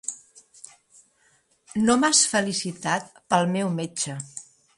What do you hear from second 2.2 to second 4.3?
felicitat pel meu metge.